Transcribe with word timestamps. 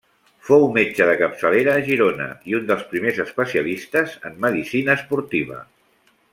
Fou 0.45 0.63
metge 0.77 1.05
de 1.09 1.13
capçalera 1.19 1.75
a 1.81 1.83
Girona 1.89 2.31
i 2.53 2.57
un 2.61 2.67
dels 2.71 2.83
primers 2.95 3.21
especialistes 3.27 4.19
en 4.31 4.43
medicina 4.49 5.01
esportiva. 5.03 5.63